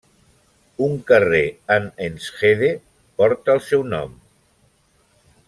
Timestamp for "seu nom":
3.69-4.19